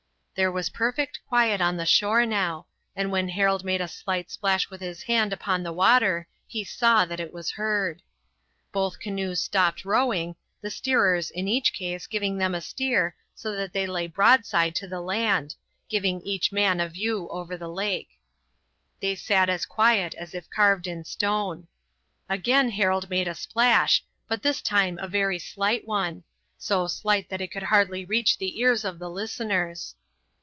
[0.33, 2.65] There was perfect quiet on the shore now,
[2.95, 7.05] and when Harold made a slight splash with his hand upon the water he saw
[7.05, 8.01] that it was heard.
[8.71, 13.71] Both canoes stopped rowing, the steerers in each case giving them a steer so that
[13.71, 15.53] they lay broadside to the land,
[15.89, 18.09] giving each man a view over the lake.
[18.99, 21.67] They sat as quiet as if carved in stone.
[22.27, 26.23] Again Harold made a splash, but this time a very slight one,
[26.57, 29.93] so slight that it could hardly reach the ears of the listeners.